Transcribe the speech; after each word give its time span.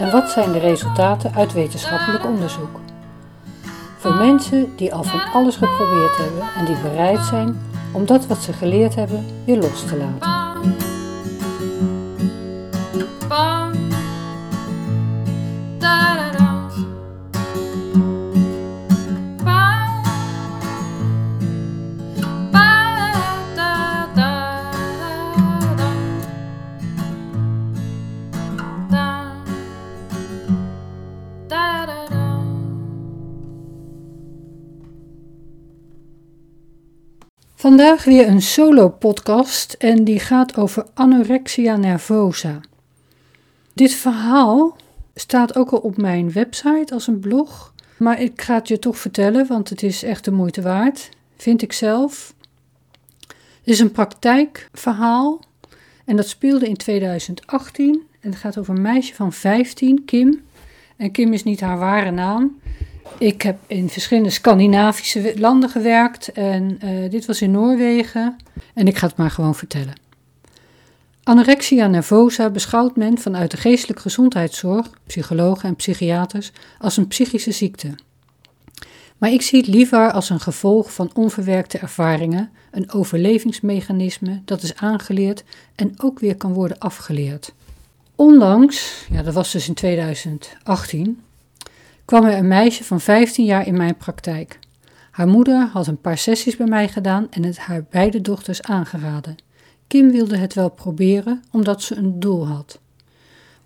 en 0.00 0.10
wat 0.10 0.30
zijn 0.30 0.52
de 0.52 0.58
resultaten 0.58 1.34
uit 1.34 1.52
wetenschappelijk 1.52 2.24
onderzoek? 2.24 2.80
Voor 3.98 4.14
mensen 4.14 4.76
die 4.76 4.94
al 4.94 5.02
van 5.02 5.32
alles 5.32 5.56
geprobeerd 5.56 6.16
hebben 6.16 6.42
en 6.56 6.64
die 6.64 6.76
bereid 6.82 7.20
zijn 7.20 7.60
om 7.92 8.06
dat 8.06 8.26
wat 8.26 8.38
ze 8.38 8.52
geleerd 8.52 8.94
hebben 8.94 9.26
weer 9.44 9.56
los 9.56 9.84
te 9.84 9.96
laten. 9.96 10.29
Vandaag 37.60 38.04
weer 38.04 38.28
een 38.28 38.42
solo-podcast 38.42 39.72
en 39.72 40.04
die 40.04 40.20
gaat 40.20 40.56
over 40.56 40.86
anorexia 40.94 41.76
nervosa. 41.76 42.60
Dit 43.72 43.94
verhaal 43.94 44.76
staat 45.14 45.56
ook 45.56 45.70
al 45.70 45.78
op 45.78 45.96
mijn 45.96 46.32
website 46.32 46.94
als 46.94 47.06
een 47.06 47.20
blog, 47.20 47.74
maar 47.96 48.20
ik 48.20 48.40
ga 48.40 48.54
het 48.54 48.68
je 48.68 48.78
toch 48.78 48.98
vertellen, 48.98 49.46
want 49.46 49.68
het 49.68 49.82
is 49.82 50.02
echt 50.02 50.24
de 50.24 50.30
moeite 50.30 50.62
waard, 50.62 51.08
vind 51.36 51.62
ik 51.62 51.72
zelf. 51.72 52.34
Het 53.28 53.38
is 53.64 53.80
een 53.80 53.92
praktijkverhaal 53.92 55.40
en 56.04 56.16
dat 56.16 56.28
speelde 56.28 56.68
in 56.68 56.76
2018 56.76 58.02
en 58.20 58.30
het 58.30 58.38
gaat 58.38 58.58
over 58.58 58.74
een 58.74 58.82
meisje 58.82 59.14
van 59.14 59.32
15, 59.32 60.04
Kim. 60.04 60.42
En 60.96 61.10
Kim 61.10 61.32
is 61.32 61.44
niet 61.44 61.60
haar 61.60 61.78
ware 61.78 62.10
naam. 62.10 62.59
Ik 63.18 63.42
heb 63.42 63.58
in 63.66 63.88
verschillende 63.88 64.30
Scandinavische 64.30 65.34
landen 65.36 65.70
gewerkt 65.70 66.32
en 66.32 66.78
uh, 66.84 67.10
dit 67.10 67.26
was 67.26 67.42
in 67.42 67.50
Noorwegen. 67.50 68.36
En 68.74 68.86
ik 68.86 68.96
ga 68.96 69.06
het 69.06 69.16
maar 69.16 69.30
gewoon 69.30 69.54
vertellen. 69.54 69.94
Anorexia 71.22 71.86
nervosa 71.86 72.50
beschouwt 72.50 72.96
men 72.96 73.18
vanuit 73.18 73.50
de 73.50 73.56
geestelijke 73.56 74.02
gezondheidszorg, 74.02 74.90
psychologen 75.06 75.68
en 75.68 75.76
psychiaters, 75.76 76.52
als 76.78 76.96
een 76.96 77.08
psychische 77.08 77.52
ziekte. 77.52 77.94
Maar 79.18 79.30
ik 79.32 79.42
zie 79.42 79.58
het 79.58 79.68
liever 79.68 80.12
als 80.12 80.30
een 80.30 80.40
gevolg 80.40 80.92
van 80.92 81.10
onverwerkte 81.14 81.78
ervaringen, 81.78 82.50
een 82.70 82.92
overlevingsmechanisme 82.92 84.42
dat 84.44 84.62
is 84.62 84.76
aangeleerd 84.76 85.44
en 85.74 85.94
ook 86.02 86.18
weer 86.18 86.36
kan 86.36 86.52
worden 86.52 86.78
afgeleerd. 86.78 87.52
Onlangs, 88.14 89.06
ja 89.10 89.22
dat 89.22 89.34
was 89.34 89.52
dus 89.52 89.68
in 89.68 89.74
2018, 89.74 91.20
kwam 92.10 92.24
er 92.24 92.36
een 92.36 92.48
meisje 92.48 92.84
van 92.84 93.00
15 93.00 93.44
jaar 93.44 93.66
in 93.66 93.76
mijn 93.76 93.96
praktijk. 93.96 94.58
Haar 95.10 95.28
moeder 95.28 95.68
had 95.72 95.86
een 95.86 96.00
paar 96.00 96.18
sessies 96.18 96.56
bij 96.56 96.66
mij 96.66 96.88
gedaan 96.88 97.26
en 97.30 97.44
het 97.44 97.58
haar 97.58 97.84
beide 97.90 98.20
dochters 98.20 98.62
aangeraden. 98.62 99.36
Kim 99.86 100.10
wilde 100.10 100.36
het 100.36 100.54
wel 100.54 100.70
proberen 100.70 101.42
omdat 101.50 101.82
ze 101.82 101.96
een 101.96 102.20
doel 102.20 102.46
had. 102.46 102.80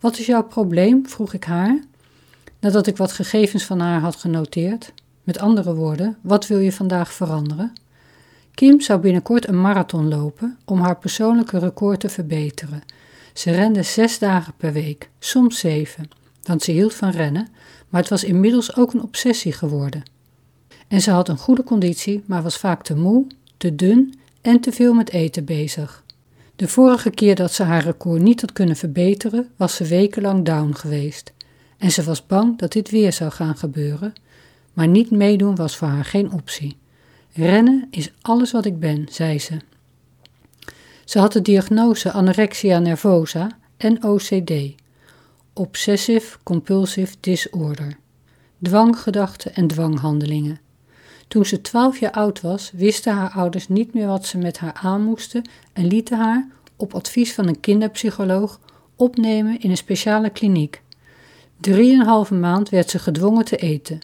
Wat 0.01 0.19
is 0.19 0.27
jouw 0.27 0.43
probleem? 0.43 1.09
vroeg 1.09 1.33
ik 1.33 1.45
haar, 1.45 1.83
nadat 2.61 2.87
ik 2.87 2.97
wat 2.97 3.13
gegevens 3.13 3.65
van 3.65 3.81
haar 3.81 4.01
had 4.01 4.17
genoteerd. 4.17 4.93
Met 5.23 5.39
andere 5.39 5.75
woorden, 5.75 6.17
wat 6.21 6.47
wil 6.47 6.59
je 6.59 6.73
vandaag 6.73 7.13
veranderen? 7.13 7.73
Kim 8.55 8.81
zou 8.81 9.01
binnenkort 9.01 9.49
een 9.49 9.61
marathon 9.61 10.09
lopen 10.09 10.59
om 10.65 10.81
haar 10.81 10.97
persoonlijke 10.97 11.59
record 11.59 12.01
te 12.01 12.09
verbeteren. 12.09 12.83
Ze 13.33 13.51
rende 13.51 13.83
zes 13.83 14.19
dagen 14.19 14.53
per 14.57 14.73
week, 14.73 15.11
soms 15.19 15.59
zeven, 15.59 16.09
want 16.47 16.63
ze 16.63 16.71
hield 16.71 16.95
van 16.95 17.11
rennen 17.11 17.49
maar 17.95 18.03
het 18.03 18.13
was 18.13 18.25
inmiddels 18.25 18.77
ook 18.77 18.93
een 18.93 19.03
obsessie 19.03 19.53
geworden. 19.53 20.03
En 20.89 21.01
ze 21.01 21.11
had 21.11 21.29
een 21.29 21.39
goede 21.39 21.65
conditie, 21.65 22.23
maar 22.27 22.43
was 22.43 22.57
vaak 22.57 22.83
te 22.83 22.97
moe, 22.97 23.27
te 23.57 23.75
dun 23.75 24.15
en 24.41 24.61
te 24.61 24.73
veel 24.73 24.95
met 24.95 25.11
eten 25.11 25.45
bezig. 25.45 26.05
De 26.57 26.69
vorige 26.69 27.11
keer 27.11 27.35
dat 27.35 27.53
ze 27.53 27.63
haar 27.63 27.85
record 27.85 28.23
niet 28.23 28.41
had 28.41 28.53
kunnen 28.53 28.77
verbeteren, 28.77 29.51
was 29.57 29.75
ze 29.75 29.85
wekenlang 29.85 30.45
down 30.45 30.73
geweest. 30.73 31.33
En 31.79 31.91
ze 31.91 32.03
was 32.03 32.27
bang 32.27 32.59
dat 32.59 32.73
dit 32.73 32.91
weer 32.91 33.13
zou 33.13 33.31
gaan 33.31 33.57
gebeuren, 33.57 34.13
maar 34.73 34.89
niet 34.89 35.11
meedoen 35.11 35.55
was 35.55 35.77
voor 35.77 35.89
haar 35.89 36.05
geen 36.05 36.33
optie. 36.33 36.77
Rennen 37.33 37.87
is 37.91 38.13
alles 38.21 38.53
wat 38.53 38.65
ik 38.65 38.79
ben, 38.79 39.07
zei 39.11 39.39
ze. 39.39 39.57
Ze 41.05 41.19
had 41.19 41.33
de 41.33 41.43
diagnose 41.43 42.13
anorexia 42.13 42.79
nervosa 42.79 43.59
en 43.77 44.05
OCD, 44.05 44.53
Obsessive 45.57 46.39
Compulsive 46.43 47.15
Disorder, 47.21 47.97
dwanggedachten 48.63 49.55
en 49.55 49.67
dwanghandelingen. 49.67 50.61
Toen 51.29 51.47
ze 51.47 51.61
twaalf 51.61 51.99
jaar 51.99 52.11
oud 52.11 52.41
was, 52.41 52.71
wisten 52.73 53.15
haar 53.15 53.31
ouders 53.31 53.69
niet 53.69 53.95
meer 53.95 54.07
wat 54.07 54.27
ze 54.27 54.39
met 54.39 54.59
haar 54.59 54.73
aan 54.73 55.03
moesten 55.03 55.49
en 55.73 55.87
lieten 55.87 56.19
haar, 56.19 56.49
op 56.77 56.95
advies 56.95 57.35
van 57.35 57.49
een 57.49 57.61
kinderpsycholoog, 57.61 58.61
opnemen 58.97 59.61
in 59.61 59.71
een 59.71 59.77
speciale 59.77 60.31
kliniek. 60.31 60.83
Drieënhalve 61.61 62.35
maand 62.35 62.69
werd 62.69 62.91
ze 62.91 62.99
gedwongen 62.99 63.45
te 63.45 63.57
eten. 63.57 64.01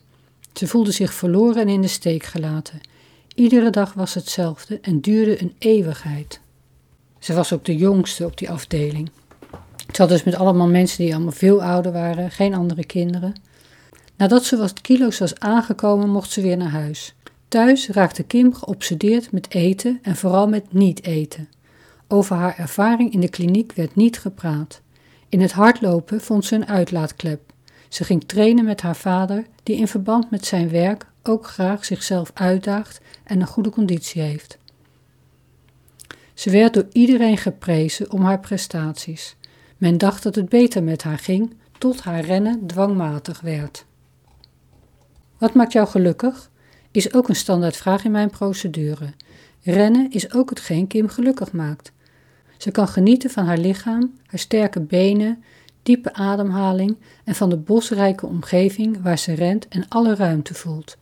Ze 0.53 0.67
voelde 0.67 0.93
zich 0.93 1.12
verloren 1.12 1.62
en 1.62 1.69
in 1.69 1.81
de 1.81 1.88
steek 1.88 2.22
gelaten. 2.25 2.81
Iedere 3.34 3.71
dag 3.71 3.93
was 3.93 4.15
hetzelfde 4.15 4.78
en 4.81 5.00
duurde 5.00 5.43
een 5.43 5.55
eeuwigheid. 5.59 6.41
Ze 7.19 7.34
was 7.34 7.53
ook 7.53 7.65
de 7.65 7.77
jongste 7.77 8.25
op 8.25 8.38
die 8.38 8.50
afdeling. 8.50 9.11
Ik 9.91 9.97
zat 9.97 10.09
dus 10.09 10.25
met 10.25 10.34
allemaal 10.34 10.69
mensen 10.69 11.05
die 11.05 11.15
allemaal 11.15 11.33
veel 11.33 11.62
ouder 11.62 11.93
waren, 11.93 12.31
geen 12.31 12.55
andere 12.55 12.84
kinderen. 12.84 13.34
Nadat 14.17 14.45
ze 14.45 14.56
wat 14.56 14.81
kilo's 14.81 15.19
was 15.19 15.39
aangekomen, 15.39 16.11
mocht 16.11 16.31
ze 16.31 16.41
weer 16.41 16.56
naar 16.56 16.71
huis. 16.71 17.15
Thuis 17.49 17.89
raakte 17.89 18.23
Kim 18.23 18.55
geobsedeerd 18.55 19.33
met 19.33 19.55
eten 19.55 19.99
en 20.03 20.17
vooral 20.17 20.49
met 20.49 20.73
niet 20.73 21.03
eten. 21.05 21.49
Over 22.09 22.37
haar 22.37 22.59
ervaring 22.59 23.12
in 23.12 23.21
de 23.21 23.29
kliniek 23.29 23.73
werd 23.73 23.95
niet 23.95 24.19
gepraat. 24.19 24.81
In 25.29 25.41
het 25.41 25.53
hardlopen 25.53 26.21
vond 26.21 26.45
ze 26.45 26.55
een 26.55 26.69
uitlaatklep. 26.69 27.41
Ze 27.89 28.05
ging 28.05 28.25
trainen 28.27 28.65
met 28.65 28.81
haar 28.81 28.97
vader, 28.97 29.47
die 29.62 29.77
in 29.77 29.89
verband 29.89 30.31
met 30.31 30.47
zijn 30.47 30.71
werk 30.71 31.06
ook 31.23 31.47
graag 31.47 31.84
zichzelf 31.84 32.31
uitdaagt 32.34 33.00
en 33.25 33.41
een 33.41 33.47
goede 33.47 33.71
conditie 33.71 34.23
heeft. 34.23 34.59
Ze 36.34 36.50
werd 36.50 36.75
door 36.75 36.87
iedereen 36.93 37.39
geprezen 37.39 38.12
om 38.12 38.25
haar 38.25 38.41
prestaties. 38.41 39.37
Men 39.81 39.99
dacht 39.99 40.23
dat 40.23 40.35
het 40.35 40.49
beter 40.49 40.83
met 40.83 41.03
haar 41.03 41.19
ging, 41.19 41.55
tot 41.79 42.01
haar 42.01 42.25
rennen 42.25 42.67
dwangmatig 42.67 43.41
werd. 43.41 43.85
Wat 45.39 45.55
maakt 45.55 45.73
jou 45.73 45.89
gelukkig? 45.89 46.51
Is 46.91 47.15
ook 47.15 47.29
een 47.29 47.37
standaardvraag 47.37 48.05
in 48.05 48.11
mijn 48.11 48.31
procedure. 48.31 49.13
Rennen 49.63 50.11
is 50.11 50.33
ook 50.33 50.51
hetgeen 50.51 50.87
Kim 50.87 51.09
gelukkig 51.09 51.53
maakt. 51.53 51.93
Ze 52.57 52.71
kan 52.71 52.89
genieten 52.89 53.31
van 53.31 53.45
haar 53.45 53.59
lichaam, 53.59 54.19
haar 54.27 54.39
sterke 54.39 54.81
benen, 54.81 55.45
diepe 55.83 56.12
ademhaling 56.12 56.97
en 57.25 57.35
van 57.35 57.50
de 57.50 57.56
bosrijke 57.56 58.26
omgeving 58.26 59.03
waar 59.03 59.19
ze 59.19 59.35
rent 59.35 59.69
en 59.69 59.88
alle 59.88 60.15
ruimte 60.15 60.55
voelt. 60.55 60.97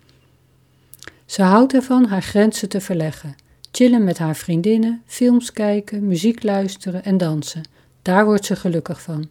Ze 1.24 1.42
houdt 1.42 1.74
ervan 1.74 2.04
haar 2.04 2.22
grenzen 2.22 2.68
te 2.68 2.80
verleggen, 2.80 3.34
chillen 3.72 4.04
met 4.04 4.18
haar 4.18 4.36
vriendinnen, 4.36 5.02
films 5.06 5.52
kijken, 5.52 6.06
muziek 6.06 6.42
luisteren 6.42 7.04
en 7.04 7.18
dansen 7.18 7.62
daar 8.08 8.24
wordt 8.24 8.44
ze 8.44 8.56
gelukkig 8.56 9.02
van. 9.02 9.30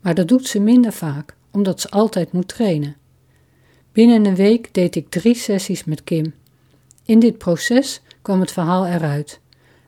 Maar 0.00 0.14
dat 0.14 0.28
doet 0.28 0.46
ze 0.46 0.60
minder 0.60 0.92
vaak, 0.92 1.34
omdat 1.50 1.80
ze 1.80 1.90
altijd 1.90 2.32
moet 2.32 2.48
trainen. 2.48 2.96
Binnen 3.92 4.26
een 4.26 4.34
week 4.34 4.74
deed 4.74 4.96
ik 4.96 5.10
drie 5.10 5.34
sessies 5.34 5.84
met 5.84 6.04
Kim. 6.04 6.34
In 7.04 7.18
dit 7.18 7.38
proces 7.38 8.00
kwam 8.22 8.40
het 8.40 8.52
verhaal 8.52 8.86
eruit. 8.86 9.40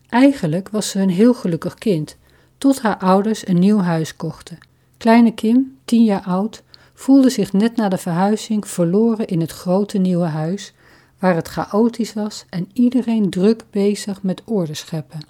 Eigenlijk 0.08 0.68
was 0.68 0.88
ze 0.90 1.00
een 1.00 1.10
heel 1.10 1.34
gelukkig 1.34 1.74
kind, 1.74 2.16
tot 2.58 2.80
haar 2.80 2.98
ouders 2.98 3.46
een 3.46 3.58
nieuw 3.58 3.78
huis 3.78 4.16
kochten. 4.16 4.58
Kleine 4.96 5.34
Kim, 5.34 5.76
tien 5.84 6.04
jaar 6.04 6.22
oud, 6.22 6.62
voelde 6.94 7.30
zich 7.30 7.52
net 7.52 7.76
na 7.76 7.88
de 7.88 7.98
verhuizing 7.98 8.68
verloren 8.68 9.26
in 9.26 9.40
het 9.40 9.52
grote 9.52 9.98
nieuwe 9.98 10.26
huis, 10.26 10.72
waar 11.18 11.34
het 11.34 11.48
chaotisch 11.48 12.12
was 12.12 12.44
en 12.50 12.68
iedereen 12.72 13.30
druk 13.30 13.64
bezig 13.70 14.22
met 14.22 14.42
orde 14.44 14.74
scheppen. 14.74 15.20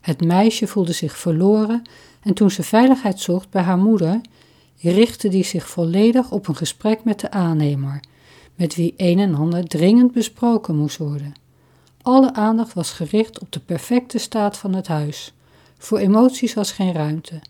Het 0.00 0.24
meisje 0.24 0.66
voelde 0.66 0.92
zich 0.92 1.16
verloren 1.16 1.82
en 2.22 2.34
toen 2.34 2.50
ze 2.50 2.62
veiligheid 2.62 3.20
zocht 3.20 3.50
bij 3.50 3.62
haar 3.62 3.78
moeder, 3.78 4.20
richtte 4.90 5.28
die 5.28 5.44
zich 5.44 5.68
volledig 5.68 6.30
op 6.30 6.48
een 6.48 6.56
gesprek 6.56 7.04
met 7.04 7.20
de 7.20 7.30
aannemer. 7.30 8.00
met 8.54 8.74
wie 8.74 8.94
een 8.96 9.18
en 9.18 9.34
ander 9.34 9.64
dringend 9.64 10.12
besproken 10.12 10.76
moest 10.76 10.96
worden. 10.96 11.34
Alle 12.02 12.34
aandacht 12.34 12.74
was 12.74 12.90
gericht 12.90 13.38
op 13.38 13.52
de 13.52 13.60
perfecte 13.60 14.18
staat 14.18 14.58
van 14.58 14.74
het 14.74 14.86
huis. 14.86 15.34
Voor 15.78 15.98
emoties 15.98 16.54
was 16.54 16.72
geen 16.72 16.92
ruimte. 16.92 17.40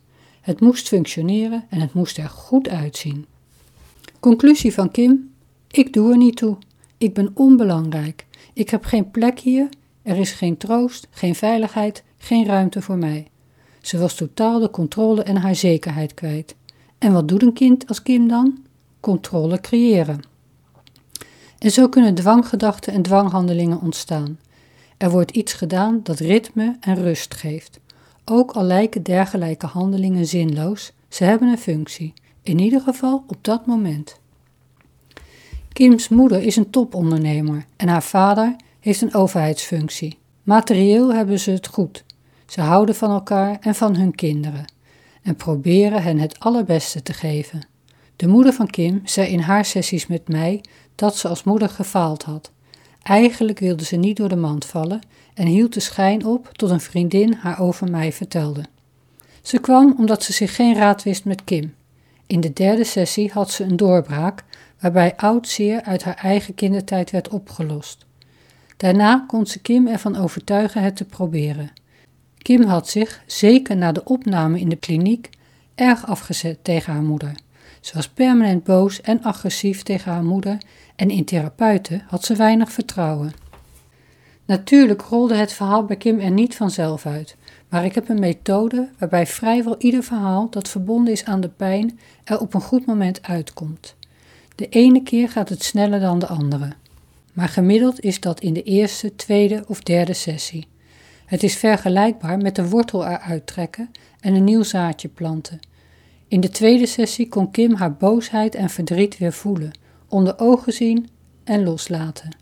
Het 0.41 0.61
moest 0.61 0.89
functioneren 0.89 1.65
en 1.69 1.81
het 1.81 1.93
moest 1.93 2.19
er 2.19 2.29
goed 2.29 2.69
uitzien. 2.69 3.27
Conclusie 4.21 4.73
van 4.73 4.91
Kim: 4.91 5.33
Ik 5.71 5.93
doe 5.93 6.11
er 6.11 6.17
niet 6.17 6.37
toe. 6.37 6.57
Ik 6.99 7.15
ben 7.15 7.31
onbelangrijk. 7.35 8.27
Ik 8.53 8.71
heb 8.71 8.85
geen 8.85 9.11
plek 9.11 9.39
hier. 9.39 9.69
Er 10.03 10.17
is 10.17 10.33
geen 10.33 10.57
troost, 10.57 11.07
geen 11.11 11.35
veiligheid, 11.35 12.03
geen 12.19 12.47
ruimte 12.47 12.83
voor 12.83 12.97
mij. 12.99 13.32
Ze 13.83 13.99
was 13.99 14.15
totaal 14.15 14.61
de 14.61 14.71
controle 14.71 15.23
en 15.23 15.37
haar 15.37 15.55
zekerheid 15.55 16.15
kwijt. 16.15 16.55
En 16.99 17.13
wat 17.13 17.29
doet 17.29 17.43
een 17.43 17.53
kind 17.53 17.89
als 17.89 18.03
Kim 18.03 18.29
dan? 18.29 18.59
Controle 19.01 19.61
creëren. 19.61 20.21
En 21.59 21.71
zo 21.71 21.89
kunnen 21.89 22.15
dwanggedachten 22.15 22.93
en 22.93 23.03
dwanghandelingen 23.03 23.81
ontstaan. 23.81 24.39
Er 24.97 25.11
wordt 25.11 25.31
iets 25.31 25.53
gedaan 25.53 26.01
dat 26.03 26.19
ritme 26.19 26.77
en 26.81 26.95
rust 26.95 27.35
geeft. 27.35 27.81
Ook 28.25 28.51
al 28.51 28.63
lijken 28.63 29.03
dergelijke 29.03 29.67
handelingen 29.67 30.27
zinloos, 30.27 30.93
ze 31.09 31.25
hebben 31.25 31.49
een 31.49 31.59
functie, 31.59 32.13
in 32.43 32.59
ieder 32.59 32.81
geval 32.81 33.25
op 33.27 33.37
dat 33.41 33.67
moment. 33.67 34.21
Kims 35.73 36.09
moeder 36.09 36.43
is 36.43 36.57
een 36.57 36.71
topondernemer 36.71 37.65
en 37.77 37.89
haar 37.89 38.03
vader 38.03 38.57
heeft 38.81 39.01
een 39.01 39.15
overheidsfunctie. 39.15 40.19
Materieel 40.43 41.15
hebben 41.15 41.41
ze 41.41 41.51
het 41.51 41.67
goed. 41.67 42.05
Ze 42.53 42.61
houden 42.61 42.95
van 42.95 43.11
elkaar 43.11 43.59
en 43.61 43.75
van 43.75 43.97
hun 43.97 44.15
kinderen 44.15 44.65
en 45.23 45.37
proberen 45.37 46.03
hen 46.03 46.19
het 46.19 46.41
allerbeste 46.41 47.03
te 47.03 47.13
geven. 47.13 47.67
De 48.17 48.27
moeder 48.27 48.53
van 48.53 48.67
Kim 48.67 49.01
zei 49.05 49.29
in 49.29 49.39
haar 49.39 49.65
sessies 49.65 50.07
met 50.07 50.29
mij 50.29 50.61
dat 50.95 51.17
ze 51.17 51.29
als 51.29 51.45
moeder 51.45 51.69
gefaald 51.69 52.23
had. 52.23 52.51
Eigenlijk 53.03 53.59
wilde 53.59 53.85
ze 53.85 53.97
niet 53.97 54.17
door 54.17 54.29
de 54.29 54.37
mand 54.37 54.65
vallen 54.65 55.01
en 55.35 55.47
hield 55.47 55.75
de 55.75 55.81
schijn 55.81 56.27
op 56.27 56.49
tot 56.53 56.71
een 56.71 56.81
vriendin 56.81 57.35
haar 57.35 57.61
over 57.61 57.91
mij 57.91 58.13
vertelde. 58.13 58.65
Ze 59.43 59.59
kwam 59.59 59.95
omdat 59.99 60.23
ze 60.23 60.33
zich 60.33 60.55
geen 60.55 60.75
raad 60.75 61.03
wist 61.03 61.25
met 61.25 61.45
Kim. 61.45 61.75
In 62.27 62.41
de 62.41 62.53
derde 62.53 62.85
sessie 62.85 63.31
had 63.33 63.51
ze 63.51 63.65
een 63.65 63.77
doorbraak 63.77 64.45
waarbij 64.81 65.17
oud 65.17 65.49
zeer 65.49 65.83
uit 65.83 66.05
haar 66.05 66.17
eigen 66.17 66.55
kindertijd 66.55 67.11
werd 67.11 67.29
opgelost. 67.29 68.07
Daarna 68.77 69.25
kon 69.27 69.47
ze 69.47 69.59
Kim 69.59 69.87
ervan 69.87 70.17
overtuigen 70.17 70.83
het 70.83 70.97
te 70.97 71.05
proberen. 71.05 71.71
Kim 72.43 72.63
had 72.63 72.89
zich, 72.89 73.23
zeker 73.27 73.77
na 73.77 73.93
de 73.93 74.05
opname 74.05 74.61
in 74.61 74.69
de 74.69 74.77
kliniek, 74.77 75.31
erg 75.75 76.07
afgezet 76.07 76.65
tegen 76.65 76.93
haar 76.93 77.03
moeder. 77.03 77.35
Ze 77.81 77.95
was 77.95 78.09
permanent 78.09 78.65
boos 78.65 79.01
en 79.01 79.23
agressief 79.23 79.83
tegen 79.83 80.13
haar 80.13 80.25
moeder 80.25 80.59
en 80.97 81.11
in 81.11 81.25
therapeuten 81.25 82.03
had 82.07 82.25
ze 82.25 82.35
weinig 82.35 82.73
vertrouwen. 82.73 83.33
Natuurlijk 84.45 85.03
rolde 85.03 85.35
het 85.35 85.53
verhaal 85.53 85.85
bij 85.85 85.97
Kim 85.97 86.21
er 86.21 86.31
niet 86.31 86.57
vanzelf 86.57 87.07
uit, 87.07 87.37
maar 87.69 87.85
ik 87.85 87.95
heb 87.95 88.09
een 88.09 88.21
methode 88.21 88.89
waarbij 88.99 89.27
vrijwel 89.27 89.75
ieder 89.79 90.03
verhaal 90.03 90.51
dat 90.51 90.69
verbonden 90.69 91.13
is 91.13 91.25
aan 91.25 91.41
de 91.41 91.49
pijn 91.49 91.99
er 92.25 92.41
op 92.41 92.55
een 92.55 92.61
goed 92.61 92.87
moment 92.87 93.23
uitkomt. 93.23 93.95
De 94.55 94.69
ene 94.69 95.03
keer 95.03 95.29
gaat 95.29 95.49
het 95.49 95.63
sneller 95.63 96.01
dan 96.01 96.19
de 96.19 96.27
andere, 96.27 96.73
maar 97.33 97.49
gemiddeld 97.49 98.01
is 98.01 98.21
dat 98.21 98.41
in 98.41 98.53
de 98.53 98.63
eerste, 98.63 99.15
tweede 99.15 99.65
of 99.67 99.81
derde 99.81 100.13
sessie. 100.13 100.67
Het 101.33 101.43
is 101.43 101.57
vergelijkbaar 101.57 102.39
met 102.39 102.57
de 102.57 102.69
wortel 102.69 103.07
eruit 103.07 103.47
trekken 103.47 103.91
en 104.21 104.35
een 104.35 104.45
nieuw 104.45 104.63
zaadje 104.63 105.09
planten. 105.09 105.61
In 106.29 106.41
de 106.41 106.49
tweede 106.49 106.87
sessie 106.87 107.29
kon 107.29 107.51
Kim 107.51 107.75
haar 107.75 107.95
boosheid 107.95 108.55
en 108.55 108.71
verdriet 108.71 109.19
weer 109.19 109.33
voelen, 109.33 109.79
onder 110.09 110.39
ogen 110.39 110.73
zien 110.73 111.09
en 111.45 111.65
loslaten. 111.65 112.37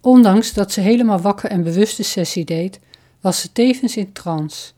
Ondanks 0.00 0.52
dat 0.52 0.72
ze 0.72 0.80
helemaal 0.80 1.20
wakker 1.20 1.50
en 1.50 1.62
bewust 1.62 1.96
de 1.96 2.02
sessie 2.02 2.44
deed, 2.44 2.80
was 3.20 3.40
ze 3.40 3.52
tevens 3.52 3.96
in 3.96 4.12
trance, 4.12 4.72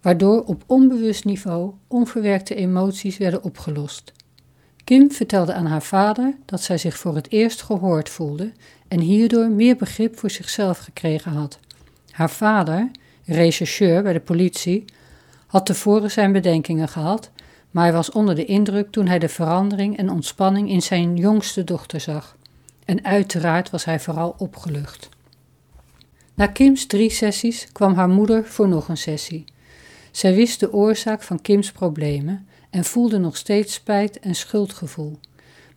waardoor 0.00 0.44
op 0.44 0.64
onbewust 0.66 1.24
niveau 1.24 1.72
onverwerkte 1.88 2.54
emoties 2.54 3.16
werden 3.16 3.42
opgelost. 3.42 4.12
Kim 4.84 5.10
vertelde 5.10 5.52
aan 5.52 5.66
haar 5.66 5.82
vader 5.82 6.36
dat 6.44 6.62
zij 6.62 6.78
zich 6.78 6.96
voor 6.96 7.14
het 7.14 7.30
eerst 7.30 7.62
gehoord 7.62 8.08
voelde 8.08 8.52
en 8.88 9.00
hierdoor 9.00 9.48
meer 9.48 9.76
begrip 9.76 10.18
voor 10.18 10.30
zichzelf 10.30 10.78
gekregen 10.78 11.32
had. 11.32 11.58
Haar 12.10 12.30
vader, 12.30 12.90
rechercheur 13.24 14.02
bij 14.02 14.12
de 14.12 14.20
politie, 14.20 14.84
had 15.46 15.66
tevoren 15.66 16.10
zijn 16.10 16.32
bedenkingen 16.32 16.88
gehad, 16.88 17.30
maar 17.70 17.84
hij 17.84 17.92
was 17.92 18.10
onder 18.10 18.34
de 18.34 18.44
indruk 18.44 18.90
toen 18.90 19.06
hij 19.06 19.18
de 19.18 19.28
verandering 19.28 19.96
en 19.96 20.10
ontspanning 20.10 20.70
in 20.70 20.82
zijn 20.82 21.16
jongste 21.16 21.64
dochter 21.64 22.00
zag. 22.00 22.36
En 22.84 23.04
uiteraard 23.04 23.70
was 23.70 23.84
hij 23.84 24.00
vooral 24.00 24.34
opgelucht. 24.38 25.08
Na 26.34 26.46
Kims 26.46 26.86
drie 26.86 27.10
sessies 27.10 27.68
kwam 27.72 27.94
haar 27.94 28.08
moeder 28.08 28.44
voor 28.44 28.68
nog 28.68 28.88
een 28.88 28.96
sessie. 28.96 29.44
Zij 30.10 30.34
wist 30.34 30.60
de 30.60 30.72
oorzaak 30.72 31.22
van 31.22 31.40
Kims 31.40 31.72
problemen 31.72 32.46
en 32.70 32.84
voelde 32.84 33.18
nog 33.18 33.36
steeds 33.36 33.74
spijt 33.74 34.20
en 34.20 34.34
schuldgevoel. 34.34 35.18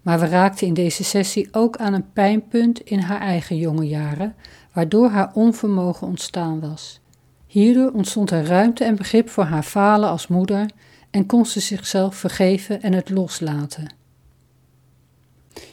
Maar 0.02 0.20
we 0.20 0.26
raakten 0.26 0.68
in 0.68 0.74
deze 0.74 1.04
sessie 1.04 1.48
ook 1.52 1.78
aan 1.78 1.94
een 1.94 2.12
pijnpunt 2.14 2.80
in 2.80 3.00
haar 3.00 3.22
eigen 3.22 3.58
jonge 3.58 3.88
jaren, 3.88 4.36
waardoor 4.74 5.10
haar 5.10 5.32
onvermogen 5.34 6.08
ontstaan 6.08 6.60
was. 6.60 7.00
Hierdoor 7.48 7.92
ontstond 7.92 8.32
er 8.32 8.46
ruimte 8.46 8.84
en 8.84 8.96
begrip 8.96 9.30
voor 9.30 9.44
haar 9.44 9.64
falen 9.64 10.10
als 10.10 10.28
moeder 10.28 10.70
en 11.12 11.26
kon 11.26 11.46
ze 11.46 11.60
zichzelf 11.60 12.16
vergeven 12.16 12.82
en 12.82 12.94
het 12.94 13.10
loslaten. 13.10 13.88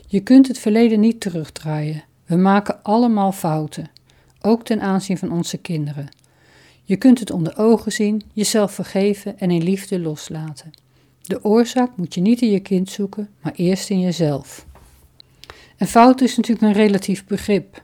Je 0.07 0.21
kunt 0.21 0.49
het 0.49 0.59
verleden 0.59 1.01
niet 1.01 1.21
terugdraaien. 1.21 2.05
We 2.25 2.37
maken 2.37 2.83
allemaal 2.83 3.33
fouten, 3.33 3.91
ook 4.41 4.65
ten 4.65 4.81
aanzien 4.81 5.19
van 5.19 5.33
onze 5.33 5.59
kinderen. 5.59 6.09
Je 6.85 6.97
kunt 6.97 7.19
het 7.19 7.31
onder 7.31 7.59
ogen 7.59 7.93
zien, 7.93 8.23
jezelf 8.33 8.73
vergeven 8.73 9.39
en 9.39 9.51
in 9.51 9.63
liefde 9.63 10.01
loslaten. 10.01 10.71
De 11.23 11.45
oorzaak 11.45 11.97
moet 11.97 12.15
je 12.15 12.21
niet 12.21 12.41
in 12.41 12.51
je 12.51 12.61
kind 12.61 12.91
zoeken, 12.91 13.29
maar 13.41 13.53
eerst 13.57 13.91
in 13.91 14.01
jezelf. 14.01 14.67
En 15.77 15.87
fout 15.87 16.21
is 16.21 16.37
natuurlijk 16.37 16.67
een 16.67 16.83
relatief 16.85 17.25
begrip. 17.27 17.83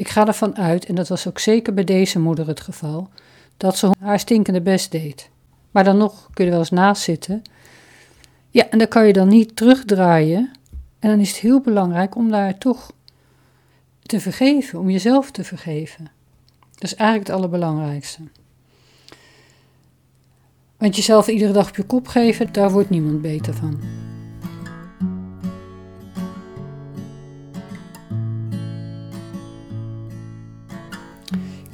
Ik 0.00 0.08
ga 0.08 0.26
ervan 0.26 0.56
uit, 0.56 0.84
en 0.84 0.94
dat 0.94 1.08
was 1.08 1.28
ook 1.28 1.38
zeker 1.38 1.74
bij 1.74 1.84
deze 1.84 2.18
moeder 2.18 2.46
het 2.46 2.60
geval, 2.60 3.08
dat 3.56 3.76
ze 3.76 3.90
haar 3.98 4.18
stinkende 4.18 4.60
best 4.60 4.90
deed. 4.90 5.30
Maar 5.70 5.84
dan 5.84 5.96
nog 5.96 6.28
kun 6.34 6.44
je 6.44 6.50
wel 6.50 6.60
eens 6.60 6.70
naast 6.70 7.02
zitten. 7.02 7.42
Ja, 8.50 8.68
en 8.68 8.78
dan 8.78 8.88
kan 8.88 9.06
je 9.06 9.12
dan 9.12 9.28
niet 9.28 9.56
terugdraaien. 9.56 10.50
En 10.98 11.10
dan 11.10 11.20
is 11.20 11.28
het 11.28 11.38
heel 11.38 11.60
belangrijk 11.60 12.16
om 12.16 12.30
daar 12.30 12.58
toch 12.58 12.92
te 14.02 14.20
vergeven, 14.20 14.78
om 14.78 14.90
jezelf 14.90 15.30
te 15.30 15.44
vergeven. 15.44 16.10
Dat 16.74 16.84
is 16.84 16.94
eigenlijk 16.94 17.28
het 17.28 17.36
allerbelangrijkste. 17.36 18.20
Want 20.76 20.96
jezelf 20.96 21.28
iedere 21.28 21.52
dag 21.52 21.68
op 21.68 21.76
je 21.76 21.84
kop 21.84 22.08
geven, 22.08 22.52
daar 22.52 22.70
wordt 22.70 22.90
niemand 22.90 23.22
beter 23.22 23.54
van. 23.54 23.80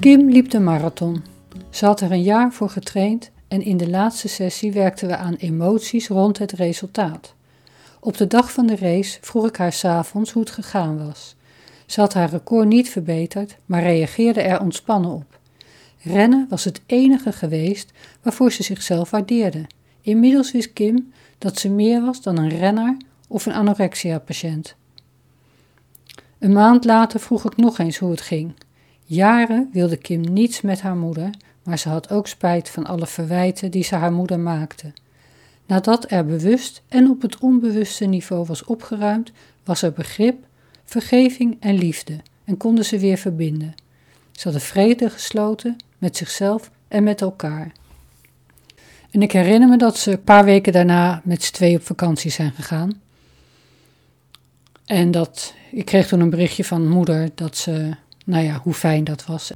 Kim 0.07 0.31
liep 0.31 0.51
de 0.51 0.61
marathon. 0.61 1.25
Ze 1.71 1.85
had 1.85 2.01
er 2.01 2.13
een 2.13 2.23
jaar 2.23 2.53
voor 2.53 2.71
getraind 2.71 3.31
en 3.49 3.63
in 3.63 3.77
de 3.77 3.91
laatste 3.91 4.29
sessie 4.29 4.73
werkten 4.73 5.09
we 5.09 5.17
aan 5.17 5.35
emoties 5.35 6.09
rond 6.09 6.39
het 6.39 6.53
resultaat. 6.53 7.35
Op 8.01 8.17
de 8.17 8.27
dag 8.27 8.53
van 8.53 8.67
de 8.67 8.77
race 8.77 9.19
vroeg 9.21 9.47
ik 9.47 9.57
haar 9.57 9.73
s'avonds 9.73 10.33
hoe 10.33 10.43
het 10.43 10.51
gegaan 10.51 11.07
was. 11.07 11.37
Ze 11.87 12.01
had 12.01 12.15
haar 12.15 12.31
record 12.31 12.69
niet 12.69 12.91
verbeterd, 12.91 13.57
maar 13.65 13.83
reageerde 13.83 14.41
er 14.41 14.61
ontspannen 14.61 15.11
op. 15.11 15.39
Rennen 16.03 16.47
was 16.49 16.65
het 16.65 16.81
enige 16.87 17.33
geweest 17.33 17.93
waarvoor 18.23 18.53
ze 18.53 18.63
zichzelf 18.63 19.11
waardeerde. 19.11 19.67
Inmiddels 20.01 20.53
wist 20.53 20.73
Kim 20.73 21.13
dat 21.39 21.59
ze 21.59 21.71
meer 21.71 22.05
was 22.05 22.23
dan 22.23 22.39
een 22.39 22.59
renner 22.59 22.97
of 23.29 23.47
een 23.47 23.55
anorexia-patiënt. 23.55 24.75
Een 26.39 26.53
maand 26.53 26.85
later 26.85 27.21
vroeg 27.21 27.45
ik 27.45 27.57
nog 27.57 27.79
eens 27.79 27.99
hoe 27.99 28.11
het 28.11 28.21
ging. 28.21 28.55
Jaren 29.09 29.69
wilde 29.73 29.97
Kim 29.97 30.21
niets 30.21 30.61
met 30.61 30.81
haar 30.81 30.97
moeder, 30.97 31.31
maar 31.63 31.79
ze 31.79 31.89
had 31.89 32.11
ook 32.11 32.27
spijt 32.27 32.71
van 32.71 32.87
alle 32.87 33.07
verwijten 33.07 33.71
die 33.71 33.85
ze 33.85 33.95
haar 33.95 34.13
moeder 34.13 34.41
maakte. 34.41 34.93
Nadat 35.67 36.11
er 36.11 36.27
bewust 36.27 36.83
en 36.89 37.11
op 37.11 37.23
het 37.23 37.39
onbewuste 37.39 38.05
niveau 38.05 38.47
was 38.47 38.65
opgeruimd, 38.65 39.33
was 39.65 39.83
er 39.83 39.93
begrip, 39.93 40.45
vergeving 40.85 41.57
en 41.61 41.75
liefde 41.75 42.17
en 42.45 42.57
konden 42.57 42.85
ze 42.85 42.99
weer 42.99 43.17
verbinden. 43.17 43.75
Ze 44.33 44.43
hadden 44.43 44.61
vrede 44.61 45.11
gesloten 45.11 45.77
met 45.99 46.17
zichzelf 46.17 46.71
en 46.89 47.03
met 47.03 47.21
elkaar. 47.21 47.73
En 49.11 49.23
ik 49.23 49.33
herinner 49.33 49.69
me 49.69 49.77
dat 49.77 49.99
ze 49.99 50.11
een 50.11 50.23
paar 50.23 50.45
weken 50.45 50.73
daarna 50.73 51.21
met 51.25 51.43
z'n 51.43 51.53
twee 51.53 51.77
op 51.77 51.83
vakantie 51.83 52.31
zijn 52.31 52.53
gegaan. 52.53 53.01
En 54.85 55.11
dat 55.11 55.55
ik 55.71 55.85
kreeg 55.85 56.09
toen 56.09 56.21
een 56.21 56.31
berichtje 56.31 56.65
van 56.65 56.89
moeder 56.89 57.29
dat 57.35 57.57
ze, 57.57 57.95
nou 58.27 58.45
ja, 58.45 58.61
hoe 58.63 58.75
fijn 58.75 59.05
dat 59.05 59.27
was. 59.27 59.53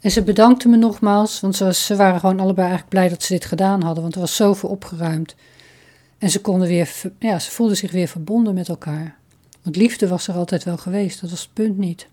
En 0.00 0.10
ze 0.10 0.22
bedankte 0.22 0.68
me 0.68 0.76
nogmaals, 0.76 1.40
want 1.40 1.56
ze, 1.56 1.96
waren 1.96 2.20
gewoon 2.20 2.40
allebei 2.40 2.66
eigenlijk 2.68 2.88
blij 2.88 3.08
dat 3.08 3.22
ze 3.22 3.32
dit 3.32 3.44
gedaan 3.44 3.82
hadden, 3.82 4.02
want 4.02 4.14
er 4.14 4.20
was 4.20 4.36
zoveel 4.36 4.68
opgeruimd. 4.68 5.34
En 6.18 6.30
ze 6.30 6.40
konden 6.40 6.68
weer, 6.68 6.90
ja, 7.18 7.38
ze 7.38 7.50
voelden 7.50 7.76
zich 7.76 7.92
weer 7.92 8.08
verbonden 8.08 8.54
met 8.54 8.68
elkaar. 8.68 9.16
Want 9.62 9.76
liefde 9.76 10.08
was 10.08 10.28
er 10.28 10.34
altijd 10.34 10.64
wel 10.64 10.76
geweest, 10.76 11.20
dat 11.20 11.30
was 11.30 11.40
het 11.40 11.52
punt 11.52 11.78
niet. 11.78 12.08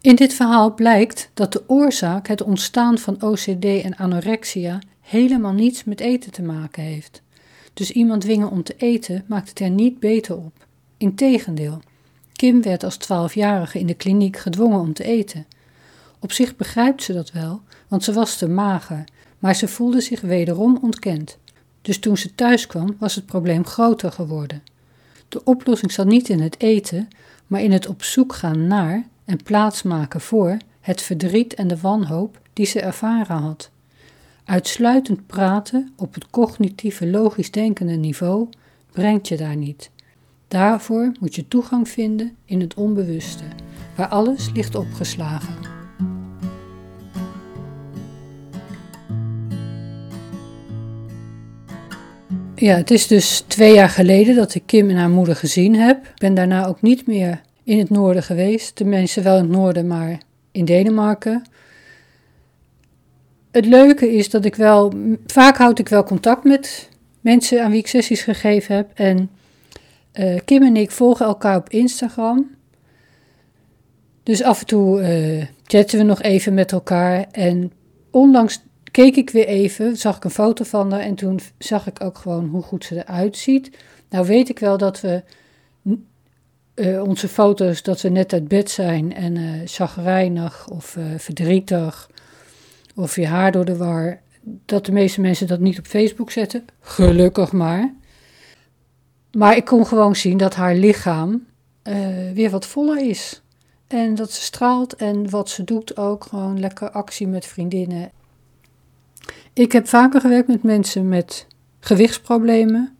In 0.00 0.14
dit 0.14 0.34
verhaal 0.34 0.74
blijkt 0.74 1.30
dat 1.34 1.52
de 1.52 1.62
oorzaak, 1.66 2.28
het 2.28 2.42
ontstaan 2.42 2.98
van 2.98 3.22
OCD 3.22 3.64
en 3.64 3.96
anorexia, 3.96 4.78
helemaal 5.00 5.52
niets 5.52 5.84
met 5.84 6.00
eten 6.00 6.32
te 6.32 6.42
maken 6.42 6.82
heeft. 6.82 7.22
Dus 7.74 7.90
iemand 7.90 8.20
dwingen 8.20 8.50
om 8.50 8.62
te 8.62 8.74
eten 8.76 9.24
maakt 9.26 9.48
het 9.48 9.60
er 9.60 9.70
niet 9.70 9.98
beter 9.98 10.36
op. 10.36 10.66
Integendeel, 10.96 11.80
Kim 12.40 12.62
werd 12.62 12.84
als 12.84 12.96
twaalfjarige 12.96 13.78
in 13.78 13.86
de 13.86 13.94
kliniek 13.94 14.36
gedwongen 14.36 14.80
om 14.80 14.92
te 14.92 15.04
eten. 15.04 15.46
Op 16.18 16.32
zich 16.32 16.56
begrijpt 16.56 17.02
ze 17.02 17.12
dat 17.12 17.32
wel, 17.32 17.60
want 17.88 18.04
ze 18.04 18.12
was 18.12 18.36
te 18.36 18.48
mager, 18.48 19.04
maar 19.38 19.54
ze 19.54 19.68
voelde 19.68 20.00
zich 20.00 20.20
wederom 20.20 20.78
ontkend. 20.82 21.38
Dus 21.82 21.98
toen 21.98 22.16
ze 22.16 22.34
thuis 22.34 22.66
kwam, 22.66 22.96
was 22.98 23.14
het 23.14 23.26
probleem 23.26 23.64
groter 23.64 24.12
geworden. 24.12 24.62
De 25.28 25.44
oplossing 25.44 25.92
zat 25.92 26.06
niet 26.06 26.28
in 26.28 26.40
het 26.40 26.60
eten, 26.60 27.08
maar 27.46 27.62
in 27.62 27.72
het 27.72 27.86
op 27.86 28.02
zoek 28.02 28.34
gaan 28.34 28.66
naar 28.66 29.06
en 29.24 29.42
plaatsmaken 29.42 30.20
voor 30.20 30.56
het 30.80 31.02
verdriet 31.02 31.54
en 31.54 31.68
de 31.68 31.80
wanhoop 31.80 32.40
die 32.52 32.66
ze 32.66 32.80
ervaren 32.80 33.36
had. 33.36 33.70
Uitsluitend 34.44 35.26
praten 35.26 35.92
op 35.96 36.14
het 36.14 36.30
cognitieve 36.30 37.06
logisch 37.06 37.50
denkende 37.50 37.96
niveau 37.96 38.48
brengt 38.92 39.28
je 39.28 39.36
daar 39.36 39.56
niet. 39.56 39.90
Daarvoor 40.50 41.12
moet 41.20 41.34
je 41.34 41.48
toegang 41.48 41.88
vinden 41.88 42.36
in 42.44 42.60
het 42.60 42.74
onbewuste, 42.74 43.44
waar 43.96 44.08
alles 44.08 44.50
ligt 44.54 44.74
opgeslagen. 44.74 45.54
Ja, 52.54 52.76
het 52.76 52.90
is 52.90 53.06
dus 53.06 53.40
twee 53.40 53.74
jaar 53.74 53.88
geleden 53.88 54.36
dat 54.36 54.54
ik 54.54 54.62
Kim 54.66 54.90
en 54.90 54.96
haar 54.96 55.10
moeder 55.10 55.36
gezien 55.36 55.74
heb. 55.74 56.04
Ik 56.04 56.18
ben 56.18 56.34
daarna 56.34 56.66
ook 56.66 56.82
niet 56.82 57.06
meer 57.06 57.40
in 57.64 57.78
het 57.78 57.90
noorden 57.90 58.22
geweest. 58.22 58.84
Mensen 58.84 59.22
wel 59.22 59.36
in 59.36 59.42
het 59.42 59.52
noorden, 59.52 59.86
maar 59.86 60.20
in 60.52 60.64
Denemarken. 60.64 61.42
Het 63.50 63.66
leuke 63.66 64.12
is 64.12 64.30
dat 64.30 64.44
ik 64.44 64.54
wel, 64.54 64.92
vaak 65.26 65.56
houd 65.56 65.78
ik 65.78 65.88
wel 65.88 66.04
contact 66.04 66.44
met 66.44 66.88
mensen 67.20 67.64
aan 67.64 67.70
wie 67.70 67.80
ik 67.80 67.86
sessies 67.86 68.22
gegeven 68.22 68.74
heb. 68.74 68.90
En 68.94 69.30
uh, 70.14 70.38
Kim 70.44 70.62
en 70.62 70.76
ik 70.76 70.90
volgen 70.90 71.26
elkaar 71.26 71.56
op 71.56 71.68
Instagram. 71.68 72.50
Dus 74.22 74.42
af 74.42 74.60
en 74.60 74.66
toe 74.66 75.00
uh, 75.00 75.44
chatten 75.64 75.98
we 75.98 76.04
nog 76.04 76.22
even 76.22 76.54
met 76.54 76.72
elkaar. 76.72 77.26
En 77.30 77.72
onlangs 78.10 78.62
keek 78.90 79.16
ik 79.16 79.30
weer 79.30 79.46
even, 79.46 79.96
zag 79.96 80.16
ik 80.16 80.24
een 80.24 80.30
foto 80.30 80.64
van 80.64 80.92
haar. 80.92 81.00
En 81.00 81.14
toen 81.14 81.40
zag 81.58 81.86
ik 81.86 82.04
ook 82.04 82.18
gewoon 82.18 82.48
hoe 82.48 82.62
goed 82.62 82.84
ze 82.84 82.96
eruit 82.96 83.36
ziet. 83.36 83.70
Nou 84.08 84.26
weet 84.26 84.48
ik 84.48 84.58
wel 84.58 84.78
dat 84.78 85.00
we 85.00 85.22
uh, 86.74 87.02
onze 87.02 87.28
foto's, 87.28 87.82
dat 87.82 88.00
we 88.00 88.08
net 88.08 88.32
uit 88.32 88.48
bed 88.48 88.70
zijn 88.70 89.14
en 89.14 89.36
uh, 89.36 89.60
chagrijnig 89.64 90.68
of 90.68 90.96
verdrietig. 91.16 92.10
Of 92.94 93.16
je 93.16 93.26
haar 93.26 93.52
door 93.52 93.64
de 93.64 93.76
war. 93.76 94.20
Dat 94.42 94.86
de 94.86 94.92
meeste 94.92 95.20
mensen 95.20 95.46
dat 95.46 95.60
niet 95.60 95.78
op 95.78 95.86
Facebook 95.86 96.30
zetten. 96.30 96.64
Gelukkig 96.80 97.52
maar. 97.52 97.94
Maar 99.32 99.56
ik 99.56 99.64
kon 99.64 99.86
gewoon 99.86 100.16
zien 100.16 100.36
dat 100.36 100.54
haar 100.54 100.74
lichaam 100.74 101.46
uh, 101.84 101.96
weer 102.34 102.50
wat 102.50 102.66
voller 102.66 103.08
is. 103.08 103.42
En 103.86 104.14
dat 104.14 104.32
ze 104.32 104.42
straalt 104.42 104.94
en 104.94 105.30
wat 105.30 105.48
ze 105.48 105.64
doet 105.64 105.96
ook 105.96 106.24
gewoon 106.24 106.60
lekker 106.60 106.90
actie 106.90 107.28
met 107.28 107.46
vriendinnen. 107.46 108.10
Ik 109.52 109.72
heb 109.72 109.88
vaker 109.88 110.20
gewerkt 110.20 110.48
met 110.48 110.62
mensen 110.62 111.08
met 111.08 111.46
gewichtsproblemen. 111.80 112.96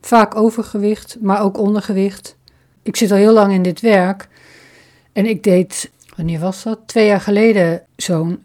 Vaak 0.00 0.34
overgewicht, 0.34 1.16
maar 1.20 1.42
ook 1.42 1.58
ondergewicht. 1.58 2.36
Ik 2.82 2.96
zit 2.96 3.10
al 3.10 3.16
heel 3.16 3.32
lang 3.32 3.52
in 3.52 3.62
dit 3.62 3.80
werk. 3.80 4.28
En 5.12 5.26
ik 5.26 5.42
deed, 5.42 5.90
wanneer 6.16 6.40
was 6.40 6.62
dat? 6.62 6.80
Twee 6.86 7.06
jaar 7.06 7.20
geleden 7.20 7.82
zo'n 7.96 8.44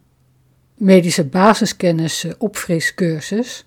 medische 0.75 1.25
basiskennis 1.25 2.27
opfriscursus. 2.37 3.65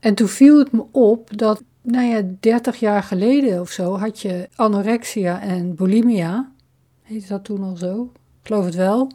En 0.00 0.14
toen 0.14 0.28
viel 0.28 0.58
het 0.58 0.72
me 0.72 0.84
op 0.90 1.38
dat 1.38 1.62
nou 1.82 2.06
ja, 2.06 2.22
30 2.40 2.80
jaar 2.80 3.02
geleden 3.02 3.60
of 3.60 3.70
zo 3.70 3.98
had 3.98 4.20
je 4.20 4.48
anorexia 4.54 5.40
en 5.40 5.74
bulimia. 5.74 6.52
Heet 7.02 7.28
dat 7.28 7.44
toen 7.44 7.62
al 7.62 7.76
zo? 7.76 8.10
Ik 8.40 8.46
geloof 8.46 8.64
het 8.64 8.74
wel. 8.74 9.12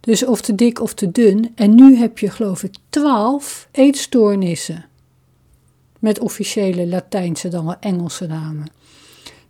Dus 0.00 0.24
of 0.24 0.40
te 0.40 0.54
dik 0.54 0.80
of 0.80 0.94
te 0.94 1.10
dun. 1.10 1.52
En 1.54 1.74
nu 1.74 1.96
heb 1.96 2.18
je, 2.18 2.30
geloof 2.30 2.62
ik, 2.62 2.74
12 2.88 3.68
eetstoornissen. 3.70 4.84
Met 5.98 6.18
officiële 6.18 6.86
Latijnse, 6.86 7.48
dan 7.48 7.64
wel 7.64 7.76
Engelse 7.80 8.26
namen. 8.26 8.66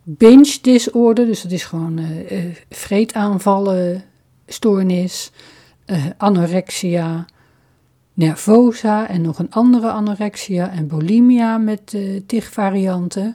Binge 0.02 0.58
disorder, 0.62 1.26
dus 1.26 1.42
dat 1.42 1.52
is 1.52 1.64
gewoon 1.64 1.98
uh, 1.98 2.44
vreetaanvallen, 2.70 4.04
stoornis. 4.46 5.30
Uh, 5.86 6.04
anorexia, 6.16 7.26
nervosa 8.16 9.08
en 9.08 9.20
nog 9.20 9.38
een 9.38 9.50
andere 9.50 9.90
anorexia 9.90 10.70
en 10.70 10.86
bulimia 10.86 11.58
met 11.58 11.92
uh, 11.94 12.20
tig 12.26 12.52
varianten. 12.52 13.34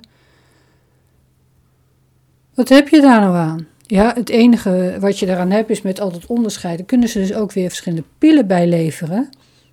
Wat 2.53 2.69
heb 2.69 2.88
je 2.88 3.01
daar 3.01 3.19
nou 3.19 3.35
aan? 3.35 3.67
Ja, 3.81 4.13
het 4.15 4.29
enige 4.29 4.97
wat 5.00 5.19
je 5.19 5.25
daaraan 5.25 5.51
hebt 5.51 5.69
is 5.69 5.81
met 5.81 6.00
altijd 6.00 6.25
onderscheiden. 6.25 6.85
Kunnen 6.85 7.09
ze 7.09 7.19
dus 7.19 7.33
ook 7.33 7.51
weer 7.51 7.67
verschillende 7.67 8.03
pillen 8.17 8.47
bij 8.47 8.67
leveren? 8.67 9.29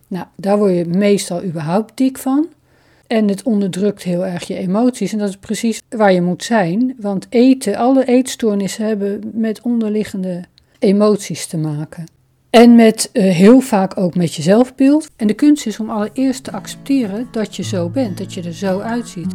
Nou, 0.09 0.27
daar 0.37 0.59
word 0.59 0.75
je 0.75 0.85
meestal 0.85 1.43
überhaupt 1.43 1.97
dik 1.97 2.19
van. 2.19 2.47
En 3.07 3.29
het 3.29 3.43
onderdrukt 3.43 4.03
heel 4.03 4.27
erg 4.27 4.45
je 4.45 4.57
emoties. 4.57 5.13
En 5.13 5.19
dat 5.19 5.29
is 5.29 5.37
precies 5.37 5.83
waar 5.89 6.13
je 6.13 6.23
moet 6.23 6.45
zijn. 6.45 6.97
Want 7.01 7.27
eten, 7.29 7.77
alle 7.77 8.05
eetstoornissen 8.05 8.87
hebben 8.87 9.31
met 9.33 9.61
onderliggende 9.63 10.45
emoties 10.79 11.47
te 11.47 11.57
maken. 11.57 12.18
En 12.59 12.75
met 12.75 13.11
uh, 13.13 13.23
heel 13.23 13.61
vaak 13.61 13.97
ook 13.97 14.15
met 14.15 14.35
je 14.35 14.43
zelfbeeld. 14.43 15.09
En 15.17 15.27
de 15.27 15.35
kunst 15.35 15.67
is 15.67 15.81
om 15.81 15.91
allereerst 15.91 16.45
te 16.45 16.53
accepteren 16.53 17.29
dat 17.31 17.57
je 17.57 17.63
zo 17.63 17.89
bent, 17.89 18.19
dat 18.19 18.35
je 18.35 18.43
er 18.43 18.53
zo 18.53 18.81
uitziet. 18.81 19.35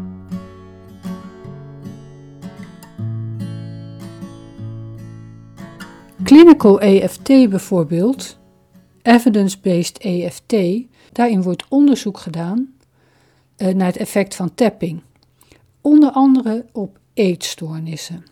Clinical 6.23 6.81
EFT 6.81 7.27
bijvoorbeeld, 7.27 8.39
evidence-based 9.01 9.97
EFT, 9.97 10.55
daarin 11.11 11.41
wordt 11.41 11.65
onderzoek 11.69 12.17
gedaan 12.17 12.73
uh, 13.57 13.73
naar 13.73 13.87
het 13.87 13.97
effect 13.97 14.35
van 14.35 14.55
tapping. 14.55 15.01
Onder 15.81 16.11
andere 16.11 16.65
op 16.71 16.99
eetstoornissen. 17.13 18.23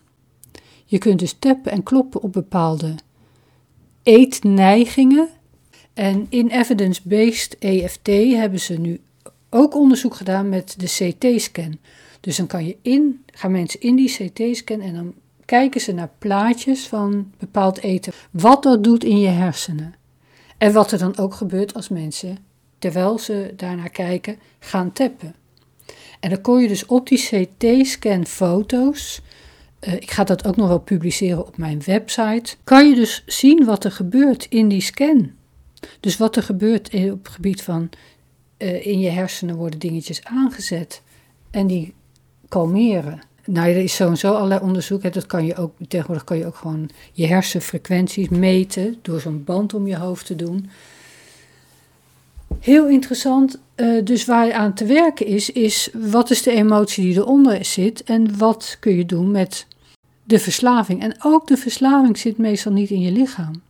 Je 0.86 0.98
kunt 0.98 1.20
dus 1.20 1.36
tappen 1.40 1.72
en 1.72 1.84
kloppen 1.84 2.22
op 2.22 2.34
bepaalde 2.34 2.96
eetneigingen. 4.04 5.30
En 5.94 6.26
in 6.30 6.48
evidence-based 6.48 7.58
EFT 7.60 8.08
hebben 8.08 8.60
ze 8.60 8.80
nu 8.80 9.00
ook 9.50 9.76
onderzoek 9.76 10.16
gedaan 10.16 10.50
met 10.50 10.76
de 10.78 10.86
CT-scan. 10.86 11.78
Dus 12.20 12.38
dan 12.38 12.48
kan 12.48 12.66
je 12.66 12.78
in, 12.82 13.24
gaan 13.34 13.52
mensen 13.52 13.82
in 13.82 13.96
die 13.96 14.10
CT-scan 14.10 14.82
en 14.82 14.94
dan 14.94 15.14
kijken 15.46 15.82
ze 15.82 15.92
naar 15.92 16.10
plaatjes 16.20 16.88
van 16.88 17.32
bepaald 17.38 17.80
eten. 17.80 18.14
Wat 18.32 18.64
dat 18.64 18.84
doet 18.84 19.04
in 19.04 19.20
je 19.20 19.28
hersenen. 19.28 19.96
En 20.58 20.74
wat 20.74 20.92
er 20.92 20.98
dan 20.98 21.18
ook 21.18 21.34
gebeurt 21.34 21.74
als 21.74 21.90
mensen, 21.90 22.38
terwijl 22.80 23.20
ze 23.20 23.54
daarnaar 23.56 23.90
kijken, 23.90 24.38
gaan 24.60 24.92
tappen. 24.92 25.36
En 26.20 26.30
dan 26.30 26.42
kon 26.42 26.62
je 26.62 26.68
dus 26.68 26.86
op 26.86 27.08
die 27.08 27.18
CT-scan 27.18 28.26
foto's 28.26 29.22
uh, 29.88 29.94
ik 29.94 30.12
ga 30.12 30.24
dat 30.24 30.46
ook 30.46 30.56
nog 30.56 30.68
wel 30.68 30.80
publiceren 30.80 31.48
op 31.48 31.58
mijn 31.58 31.82
website. 31.86 32.56
Kan 32.64 32.90
je 32.90 32.96
dus 32.96 33.24
zien 33.26 33.66
wat 33.66 33.84
er 33.84 33.92
gebeurt 33.92 34.46
in 34.50 34.68
die 34.68 34.82
scan. 34.82 35.32
Dus 36.00 36.18
wat 36.18 36.36
er 36.36 36.44
gebeurt 36.44 36.94
op 36.94 37.24
het 37.24 37.34
gebied 37.34 37.64
van 37.64 37.90
uh, 38.58 38.86
in 38.86 39.00
je 39.00 39.10
hersenen 39.10 39.56
worden 39.56 39.80
dingetjes 39.80 40.24
aangezet 40.24 41.02
en 41.52 41.68
die 41.68 41.94
kalmeren. 42.48 43.22
Nou, 43.46 43.70
er 43.70 43.78
is 43.78 43.96
sowieso 43.96 44.34
allerlei 44.34 44.62
onderzoek. 44.62 45.14
Dat 45.14 45.26
kan 45.26 45.46
je 45.46 45.56
ook, 45.56 45.74
tegenwoordig 45.88 46.24
kan 46.24 46.38
je 46.38 46.46
ook 46.46 46.56
gewoon 46.56 46.90
je 47.12 47.28
hersenfrequenties 47.28 48.30
meten 48.30 48.98
door 49.02 49.20
zo'n 49.20 49.44
band 49.44 49.74
om 49.74 49.88
je 49.88 49.98
hoofd 49.98 50.26
te 50.26 50.36
doen. 50.36 50.70
Heel 52.60 52.88
interessant. 52.88 53.60
Uh, 53.76 54.04
dus 54.04 54.26
waar 54.26 54.46
je 54.46 54.54
aan 54.54 54.74
te 54.74 54.86
werken 54.86 55.26
is, 55.26 55.50
is 55.50 55.90
wat 55.94 56.30
is 56.30 56.42
de 56.42 56.52
emotie 56.52 57.04
die 57.04 57.16
eronder 57.16 57.66
zit 57.66 58.04
en 58.04 58.38
wat 58.38 58.78
kun 58.80 58.96
je 58.96 59.06
doen 59.06 59.32
met 59.32 59.68
de 60.32 60.40
verslaving. 60.40 61.02
En 61.02 61.16
ook 61.24 61.48
de 61.48 61.58
verslaving 61.58 62.18
zit 62.18 62.38
meestal 62.38 62.72
niet 62.72 62.90
in 62.90 63.02
je 63.02 63.12
lichaam. 63.12 63.62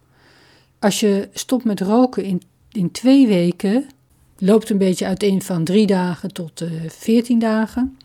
Als 0.80 1.00
je 1.00 1.30
stopt 1.34 1.64
met 1.64 1.82
roken 1.82 2.24
in, 2.24 2.42
in 2.72 2.92
twee 2.92 3.28
weken, 3.28 3.90
loopt 4.38 4.70
een 4.70 4.78
beetje 4.78 5.06
uiteen 5.06 5.42
van 5.42 5.64
drie 5.64 5.88
dagen 5.88 6.34
tot 6.34 6.62
uh, 6.62 6.70
veertien 6.88 7.40
dagen. 7.40 7.98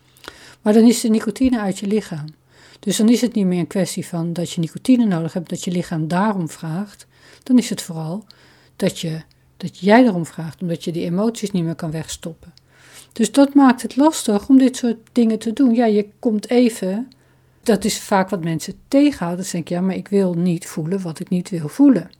Maar 0.62 0.72
dan 0.72 0.84
is 0.84 1.00
de 1.00 1.08
nicotine 1.08 1.60
uit 1.60 1.78
je 1.78 1.86
lichaam. 1.86 2.26
Dus 2.80 2.96
dan 2.96 3.08
is 3.08 3.20
het 3.20 3.34
niet 3.34 3.46
meer 3.46 3.58
een 3.58 3.66
kwestie 3.66 4.06
van 4.06 4.32
dat 4.32 4.50
je 4.50 4.60
nicotine 4.60 5.04
nodig 5.04 5.32
hebt, 5.32 5.48
dat 5.48 5.64
je 5.64 5.70
lichaam 5.70 6.08
daarom 6.08 6.48
vraagt. 6.48 7.06
Dan 7.42 7.58
is 7.58 7.70
het 7.70 7.82
vooral 7.82 8.24
dat, 8.76 8.98
je, 8.98 9.20
dat 9.56 9.78
jij 9.78 10.04
erom 10.04 10.26
vraagt, 10.26 10.62
omdat 10.62 10.84
je 10.84 10.92
die 10.92 11.04
emoties 11.04 11.50
niet 11.50 11.64
meer 11.64 11.74
kan 11.74 11.90
wegstoppen. 11.90 12.52
Dus 13.12 13.32
dat 13.32 13.54
maakt 13.54 13.82
het 13.82 13.96
lastig 13.96 14.48
om 14.48 14.58
dit 14.58 14.76
soort 14.76 14.98
dingen 15.12 15.38
te 15.38 15.52
doen. 15.52 15.74
Ja, 15.74 15.84
je 15.84 16.08
komt 16.18 16.50
even. 16.50 17.08
Dat 17.66 17.84
is 17.84 18.00
vaak 18.00 18.28
wat 18.28 18.44
mensen 18.44 18.74
tegenhouden. 18.88 19.42
Dan 19.42 19.52
denk 19.52 19.64
ik, 19.64 19.70
ja, 19.70 19.80
maar 19.80 19.94
ik 19.94 20.08
wil 20.08 20.34
niet 20.34 20.66
voelen 20.66 21.02
wat 21.02 21.20
ik 21.20 21.28
niet 21.28 21.50
wil 21.50 21.68
voelen. 21.68 22.10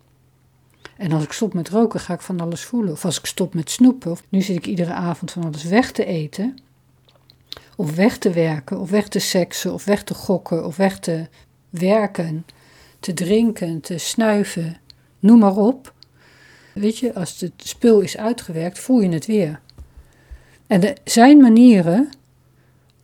En 0.97 1.13
als 1.13 1.25
ik 1.25 1.33
stop 1.33 1.55
met 1.55 1.69
roken, 1.69 2.01
ga 2.01 2.15
ik 2.15 2.21
van 2.21 2.41
alles 2.41 2.63
voelen. 2.65 2.93
Of 2.93 3.05
als 3.05 3.19
ik 3.19 3.27
stop 3.27 3.55
met 3.55 3.71
snoepen. 3.71 4.11
Of 4.11 4.23
nu 4.29 4.43
zit 4.43 4.57
ik 4.57 4.67
iedere 4.67 4.93
avond 4.93 5.31
van 5.31 5.45
alles 5.45 5.65
weg 5.65 5.93
te 5.93 6.05
eten. 6.05 6.59
Of 7.77 7.95
weg 7.95 8.19
te 8.19 8.31
werken. 8.31 8.81
Of 8.81 8.91
weg 8.91 9.09
te 9.09 9.19
seksen. 9.19 9.73
Of 9.73 9.85
weg 9.85 10.03
te 10.05 10.15
gokken. 10.15 10.67
Of 10.67 10.77
weg 10.77 10.99
te 10.99 11.29
werken. 11.71 12.47
Te 13.01 13.15
drinken. 13.15 13.81
Te 13.81 13.99
snuiven. 13.99 14.77
Noem 15.19 15.39
maar 15.39 15.57
op. 15.57 15.95
Weet 16.75 16.99
je, 16.99 17.15
als 17.15 17.41
het 17.41 17.53
spul 17.57 18.01
is 18.01 18.17
uitgewerkt, 18.17 18.79
voel 18.79 19.01
je 19.01 19.09
het 19.09 19.27
weer. 19.27 19.61
En 20.67 20.83
er 20.83 20.97
zijn 21.05 21.39
manieren 21.39 22.09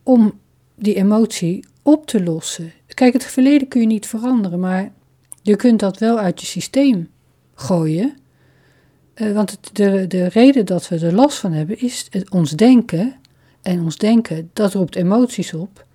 om 0.03 0.39
die 0.75 0.95
emotie 0.95 1.65
op 1.83 2.05
te 2.05 2.23
lossen. 2.23 2.71
Kijk, 2.87 3.13
het 3.13 3.25
verleden 3.25 3.67
kun 3.67 3.81
je 3.81 3.87
niet 3.87 4.07
veranderen, 4.07 4.59
maar 4.59 4.91
je 5.41 5.55
kunt 5.55 5.79
dat 5.79 5.97
wel 5.97 6.19
uit 6.19 6.39
je 6.39 6.45
systeem 6.45 7.09
gooien. 7.55 8.17
Uh, 9.15 9.31
want 9.31 9.75
de, 9.75 10.07
de 10.07 10.25
reden 10.27 10.65
dat 10.65 10.87
we 10.87 10.99
er 10.99 11.13
last 11.13 11.37
van 11.37 11.51
hebben 11.51 11.79
is 11.79 12.09
ons 12.29 12.51
denken. 12.51 13.15
En 13.61 13.81
ons 13.81 13.97
denken, 13.97 14.49
dat 14.53 14.73
roept 14.73 14.95
emoties 14.95 15.53
op. 15.53 15.85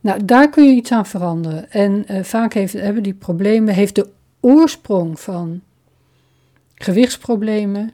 Nou, 0.00 0.24
daar 0.24 0.50
kun 0.50 0.64
je 0.64 0.74
iets 0.74 0.92
aan 0.92 1.06
veranderen. 1.06 1.70
En 1.70 2.04
uh, 2.10 2.22
vaak 2.22 2.54
heeft, 2.54 2.72
hebben 2.72 3.02
die 3.02 3.14
problemen, 3.14 3.74
heeft 3.74 3.94
de 3.94 4.08
oorsprong 4.40 5.20
van 5.20 5.62
gewichtsproblemen 6.74 7.92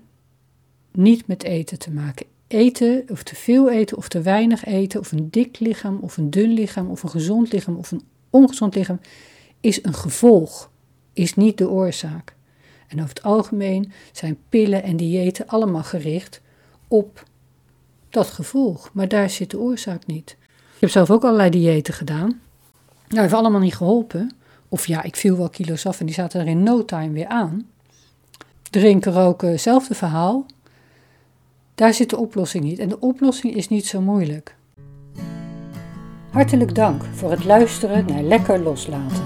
niet 0.92 1.26
met 1.26 1.42
eten 1.42 1.78
te 1.78 1.90
maken. 1.90 2.26
Eten, 2.52 3.04
of 3.10 3.22
te 3.22 3.34
veel 3.34 3.70
eten, 3.70 3.96
of 3.96 4.08
te 4.08 4.20
weinig 4.20 4.64
eten, 4.64 5.00
of 5.00 5.12
een 5.12 5.30
dik 5.30 5.58
lichaam, 5.58 5.98
of 6.00 6.16
een 6.16 6.30
dun 6.30 6.52
lichaam, 6.52 6.90
of 6.90 7.02
een 7.02 7.08
gezond 7.08 7.52
lichaam, 7.52 7.76
of 7.76 7.90
een 7.90 8.02
ongezond 8.30 8.74
lichaam, 8.74 9.00
is 9.60 9.84
een 9.84 9.94
gevolg, 9.94 10.70
is 11.12 11.34
niet 11.34 11.58
de 11.58 11.68
oorzaak. 11.68 12.34
En 12.88 12.98
over 12.98 13.08
het 13.08 13.22
algemeen 13.22 13.92
zijn 14.12 14.38
pillen 14.48 14.82
en 14.82 14.96
diëten 14.96 15.46
allemaal 15.46 15.82
gericht 15.82 16.40
op 16.88 17.24
dat 18.08 18.26
gevolg, 18.26 18.90
maar 18.92 19.08
daar 19.08 19.30
zit 19.30 19.50
de 19.50 19.58
oorzaak 19.58 20.06
niet. 20.06 20.36
Ik 20.74 20.80
heb 20.80 20.90
zelf 20.90 21.10
ook 21.10 21.24
allerlei 21.24 21.50
diëten 21.50 21.94
gedaan. 21.94 22.40
Nou, 23.08 23.20
heeft 23.20 23.34
allemaal 23.34 23.60
niet 23.60 23.76
geholpen. 23.76 24.30
Of 24.68 24.86
ja, 24.86 25.02
ik 25.02 25.16
viel 25.16 25.36
wel 25.36 25.48
kilo's 25.48 25.86
af 25.86 26.00
en 26.00 26.06
die 26.06 26.14
zaten 26.14 26.40
er 26.40 26.46
in 26.46 26.62
no 26.62 26.84
time 26.84 27.12
weer 27.12 27.26
aan. 27.26 27.68
Drinken, 28.70 29.12
roken, 29.12 29.50
hetzelfde 29.50 29.94
verhaal. 29.94 30.46
Daar 31.80 31.94
zit 31.94 32.10
de 32.10 32.16
oplossing 32.16 32.64
niet. 32.64 32.78
En 32.78 32.88
de 32.88 33.00
oplossing 33.00 33.54
is 33.54 33.68
niet 33.68 33.86
zo 33.86 34.00
moeilijk. 34.00 34.54
Hartelijk 36.30 36.74
dank 36.74 37.02
voor 37.14 37.30
het 37.30 37.44
luisteren 37.44 38.06
naar 38.06 38.22
Lekker 38.22 38.58
Loslaten. 38.58 39.24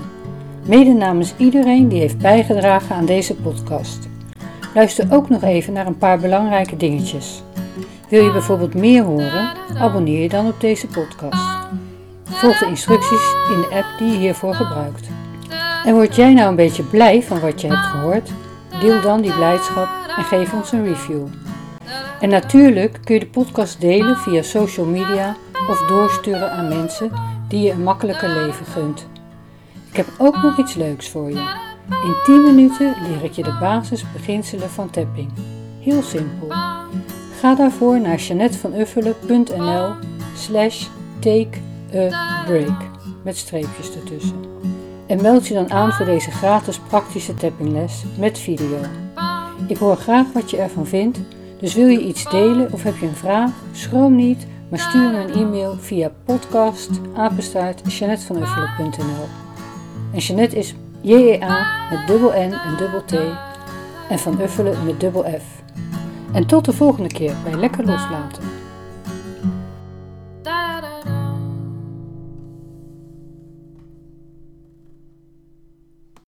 Mede 0.67 0.93
namens 0.93 1.35
iedereen 1.37 1.89
die 1.89 2.01
heeft 2.01 2.19
bijgedragen 2.19 2.97
aan 2.97 3.07
deze 3.07 3.35
podcast. 3.35 4.09
Luister 4.75 5.07
ook 5.11 5.29
nog 5.29 5.43
even 5.43 5.73
naar 5.73 5.87
een 5.87 5.99
paar 5.99 6.19
belangrijke 6.19 6.77
dingetjes. 6.77 7.43
Wil 8.09 8.25
je 8.25 8.33
bijvoorbeeld 8.33 8.75
meer 8.75 9.03
horen? 9.03 9.53
Abonneer 9.79 10.23
je 10.23 10.29
dan 10.29 10.47
op 10.47 10.61
deze 10.61 10.87
podcast. 10.87 11.69
Volg 12.25 12.59
de 12.59 12.67
instructies 12.67 13.35
in 13.51 13.61
de 13.61 13.69
app 13.71 13.99
die 13.99 14.13
je 14.13 14.19
hiervoor 14.19 14.55
gebruikt. 14.55 15.09
En 15.85 15.95
word 15.95 16.17
jij 16.17 16.35
nou 16.35 16.49
een 16.49 16.57
beetje 16.57 16.83
blij 16.83 17.23
van 17.23 17.41
wat 17.41 17.61
je 17.61 17.67
hebt 17.67 17.87
gehoord? 17.87 18.31
Deel 18.81 19.01
dan 19.01 19.21
die 19.21 19.35
blijdschap 19.35 19.89
en 20.17 20.25
geef 20.25 20.53
ons 20.53 20.73
een 20.73 20.85
review. 20.85 21.27
En 22.25 22.31
natuurlijk 22.31 22.99
kun 23.05 23.15
je 23.15 23.21
de 23.21 23.27
podcast 23.27 23.81
delen 23.81 24.17
via 24.17 24.43
social 24.43 24.87
media 24.87 25.37
of 25.71 25.87
doorsturen 25.87 26.51
aan 26.51 26.69
mensen 26.69 27.11
die 27.49 27.61
je 27.61 27.71
een 27.71 27.83
makkelijker 27.83 28.29
leven 28.29 28.67
gunt. 28.67 29.07
Ik 29.91 29.97
heb 29.97 30.07
ook 30.19 30.43
nog 30.43 30.59
iets 30.59 30.75
leuks 30.75 31.09
voor 31.09 31.31
je. 31.31 31.55
In 31.89 32.15
10 32.25 32.43
minuten 32.43 32.95
leer 33.09 33.25
ik 33.25 33.33
je 33.33 33.43
de 33.43 33.57
basisbeginselen 33.61 34.71
van 34.71 34.91
tapping. 34.91 35.31
Heel 35.81 36.03
simpel. 36.03 36.49
Ga 37.41 37.55
daarvoor 37.55 38.01
naar 38.01 38.19
janetvanuffelen.nl 38.19 39.93
slash 40.37 40.87
take 41.19 41.59
a 41.95 42.43
break 42.47 42.81
met 43.25 43.37
streepjes 43.37 43.95
ertussen. 43.95 44.45
En 45.07 45.23
meld 45.23 45.47
je 45.47 45.55
dan 45.55 45.71
aan 45.71 45.93
voor 45.93 46.07
deze 46.07 46.31
gratis 46.31 46.79
praktische 46.79 47.35
tappingles 47.35 48.05
met 48.19 48.39
video. 48.39 48.79
Ik 49.69 49.77
hoor 49.77 49.97
graag 49.97 50.33
wat 50.33 50.51
je 50.51 50.57
ervan 50.57 50.87
vindt 50.87 51.19
dus 51.65 51.75
wil 51.75 51.87
je 51.87 52.01
iets 52.01 52.31
delen 52.31 52.73
of 52.73 52.83
heb 52.83 52.97
je 52.97 53.07
een 53.07 53.17
vraag? 53.17 53.51
Schroom 53.73 54.15
niet, 54.15 54.47
maar 54.69 54.79
stuur 54.79 55.11
me 55.11 55.19
een 55.19 55.33
e-mail 55.33 55.77
via 55.79 56.11
podcast 56.25 56.91
En 60.13 60.19
Jeanette 60.19 60.57
is 60.57 60.75
J-E-A 61.01 61.67
met 61.91 62.07
dubbel 62.07 62.31
N 62.31 62.53
en 62.53 62.77
dubbel 62.79 63.05
T 63.05 63.13
en 64.09 64.19
Van 64.19 64.41
Uffelen 64.41 64.87
met 64.87 65.01
dubbel 65.01 65.23
F. 65.23 65.63
En 66.33 66.47
tot 66.47 66.65
de 66.65 66.73
volgende 66.73 67.09
keer 67.09 67.35
bij 67.45 67.55
Lekker 67.55 67.85
Loslaten. 67.85 68.54